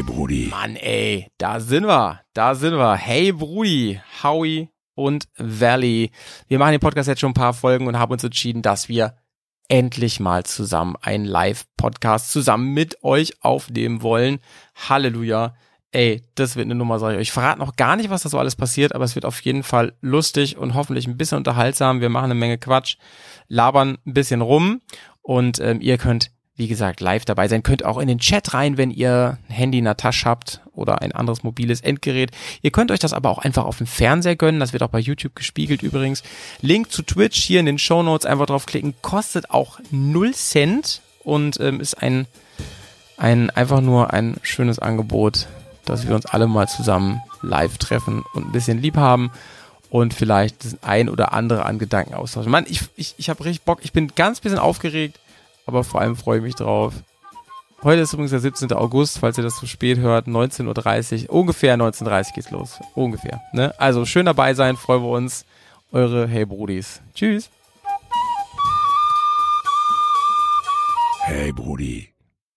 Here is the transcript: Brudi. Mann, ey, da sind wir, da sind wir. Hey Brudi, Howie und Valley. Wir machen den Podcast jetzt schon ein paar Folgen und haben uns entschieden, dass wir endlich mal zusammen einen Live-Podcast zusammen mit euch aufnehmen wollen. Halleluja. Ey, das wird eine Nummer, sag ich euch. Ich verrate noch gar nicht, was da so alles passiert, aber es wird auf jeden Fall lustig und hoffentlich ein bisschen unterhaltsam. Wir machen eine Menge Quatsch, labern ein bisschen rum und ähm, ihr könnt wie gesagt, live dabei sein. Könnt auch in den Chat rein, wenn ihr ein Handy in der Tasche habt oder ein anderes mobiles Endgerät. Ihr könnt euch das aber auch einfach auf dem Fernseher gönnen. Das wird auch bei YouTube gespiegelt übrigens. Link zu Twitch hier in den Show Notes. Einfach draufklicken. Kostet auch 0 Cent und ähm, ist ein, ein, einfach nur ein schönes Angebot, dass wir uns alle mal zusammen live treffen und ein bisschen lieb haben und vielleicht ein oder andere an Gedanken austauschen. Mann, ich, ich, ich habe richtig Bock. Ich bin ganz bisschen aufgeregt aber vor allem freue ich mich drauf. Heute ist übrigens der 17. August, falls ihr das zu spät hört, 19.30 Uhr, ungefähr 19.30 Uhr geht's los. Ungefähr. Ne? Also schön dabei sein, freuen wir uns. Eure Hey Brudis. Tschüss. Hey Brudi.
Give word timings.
Brudi. 0.00 0.46
Mann, 0.48 0.76
ey, 0.76 1.28
da 1.36 1.60
sind 1.60 1.86
wir, 1.86 2.20
da 2.32 2.54
sind 2.54 2.74
wir. 2.74 2.94
Hey 2.94 3.32
Brudi, 3.32 4.00
Howie 4.22 4.70
und 4.94 5.28
Valley. 5.36 6.10
Wir 6.48 6.58
machen 6.58 6.72
den 6.72 6.80
Podcast 6.80 7.08
jetzt 7.08 7.20
schon 7.20 7.32
ein 7.32 7.34
paar 7.34 7.52
Folgen 7.52 7.86
und 7.86 7.98
haben 7.98 8.12
uns 8.12 8.24
entschieden, 8.24 8.62
dass 8.62 8.88
wir 8.88 9.16
endlich 9.68 10.20
mal 10.20 10.44
zusammen 10.44 10.96
einen 11.02 11.26
Live-Podcast 11.26 12.32
zusammen 12.32 12.72
mit 12.72 13.02
euch 13.04 13.42
aufnehmen 13.42 14.00
wollen. 14.00 14.38
Halleluja. 14.88 15.54
Ey, 15.90 16.22
das 16.36 16.56
wird 16.56 16.66
eine 16.66 16.74
Nummer, 16.74 16.98
sag 16.98 17.10
ich 17.10 17.16
euch. 17.16 17.22
Ich 17.22 17.32
verrate 17.32 17.58
noch 17.58 17.76
gar 17.76 17.96
nicht, 17.96 18.08
was 18.08 18.22
da 18.22 18.30
so 18.30 18.38
alles 18.38 18.56
passiert, 18.56 18.94
aber 18.94 19.04
es 19.04 19.14
wird 19.14 19.26
auf 19.26 19.40
jeden 19.42 19.62
Fall 19.62 19.92
lustig 20.00 20.56
und 20.56 20.72
hoffentlich 20.72 21.06
ein 21.06 21.18
bisschen 21.18 21.36
unterhaltsam. 21.36 22.00
Wir 22.00 22.08
machen 22.08 22.26
eine 22.26 22.34
Menge 22.34 22.56
Quatsch, 22.56 22.96
labern 23.48 23.98
ein 24.06 24.14
bisschen 24.14 24.40
rum 24.40 24.80
und 25.20 25.60
ähm, 25.60 25.82
ihr 25.82 25.98
könnt 25.98 26.30
wie 26.56 26.68
gesagt, 26.68 27.00
live 27.00 27.24
dabei 27.24 27.48
sein. 27.48 27.62
Könnt 27.62 27.84
auch 27.84 27.98
in 27.98 28.08
den 28.08 28.18
Chat 28.18 28.52
rein, 28.52 28.76
wenn 28.76 28.90
ihr 28.90 29.38
ein 29.48 29.54
Handy 29.54 29.78
in 29.78 29.84
der 29.84 29.96
Tasche 29.96 30.26
habt 30.26 30.60
oder 30.74 31.00
ein 31.00 31.12
anderes 31.12 31.42
mobiles 31.42 31.80
Endgerät. 31.80 32.30
Ihr 32.60 32.70
könnt 32.70 32.90
euch 32.90 32.98
das 32.98 33.14
aber 33.14 33.30
auch 33.30 33.38
einfach 33.38 33.64
auf 33.64 33.78
dem 33.78 33.86
Fernseher 33.86 34.36
gönnen. 34.36 34.60
Das 34.60 34.72
wird 34.74 34.82
auch 34.82 34.88
bei 34.88 34.98
YouTube 34.98 35.34
gespiegelt 35.34 35.82
übrigens. 35.82 36.22
Link 36.60 36.92
zu 36.92 37.02
Twitch 37.02 37.40
hier 37.42 37.60
in 37.60 37.66
den 37.66 37.78
Show 37.78 38.02
Notes. 38.02 38.26
Einfach 38.26 38.46
draufklicken. 38.46 38.94
Kostet 39.00 39.50
auch 39.50 39.80
0 39.90 40.34
Cent 40.34 41.00
und 41.24 41.58
ähm, 41.58 41.80
ist 41.80 41.94
ein, 42.02 42.26
ein, 43.16 43.48
einfach 43.50 43.80
nur 43.80 44.12
ein 44.12 44.36
schönes 44.42 44.78
Angebot, 44.78 45.46
dass 45.86 46.06
wir 46.06 46.14
uns 46.14 46.26
alle 46.26 46.48
mal 46.48 46.68
zusammen 46.68 47.22
live 47.40 47.78
treffen 47.78 48.24
und 48.34 48.46
ein 48.46 48.52
bisschen 48.52 48.80
lieb 48.80 48.96
haben 48.96 49.32
und 49.88 50.12
vielleicht 50.14 50.56
ein 50.82 51.08
oder 51.08 51.32
andere 51.32 51.64
an 51.64 51.78
Gedanken 51.78 52.14
austauschen. 52.14 52.50
Mann, 52.52 52.66
ich, 52.68 52.82
ich, 52.96 53.14
ich 53.16 53.30
habe 53.30 53.44
richtig 53.44 53.62
Bock. 53.62 53.80
Ich 53.82 53.92
bin 53.92 54.12
ganz 54.14 54.40
bisschen 54.40 54.58
aufgeregt 54.58 55.18
aber 55.66 55.84
vor 55.84 56.00
allem 56.00 56.16
freue 56.16 56.38
ich 56.38 56.44
mich 56.44 56.54
drauf. 56.54 56.94
Heute 57.82 58.02
ist 58.02 58.12
übrigens 58.12 58.30
der 58.30 58.40
17. 58.40 58.72
August, 58.72 59.18
falls 59.18 59.38
ihr 59.38 59.44
das 59.44 59.56
zu 59.56 59.66
spät 59.66 59.98
hört, 59.98 60.28
19.30 60.28 61.28
Uhr, 61.28 61.34
ungefähr 61.34 61.76
19.30 61.76 62.06
Uhr 62.06 62.32
geht's 62.34 62.50
los. 62.50 62.78
Ungefähr. 62.94 63.40
Ne? 63.52 63.74
Also 63.78 64.04
schön 64.04 64.26
dabei 64.26 64.54
sein, 64.54 64.76
freuen 64.76 65.02
wir 65.02 65.10
uns. 65.10 65.44
Eure 65.90 66.28
Hey 66.28 66.46
Brudis. 66.46 67.02
Tschüss. 67.14 67.50
Hey 71.24 71.52
Brudi. 71.52 72.11